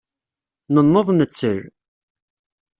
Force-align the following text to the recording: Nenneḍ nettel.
Nenneḍ 0.73 1.07
nettel. 1.11 1.59